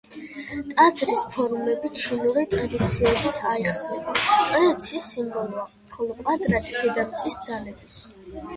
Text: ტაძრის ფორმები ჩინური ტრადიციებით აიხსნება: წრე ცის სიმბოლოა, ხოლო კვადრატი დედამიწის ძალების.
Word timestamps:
ტაძრის 0.69 1.25
ფორმები 1.35 1.91
ჩინური 2.03 2.45
ტრადიციებით 2.53 3.43
აიხსნება: 3.51 4.17
წრე 4.31 4.73
ცის 4.87 5.07
სიმბოლოა, 5.13 5.69
ხოლო 5.99 6.19
კვადრატი 6.25 6.77
დედამიწის 6.83 7.43
ძალების. 7.51 8.03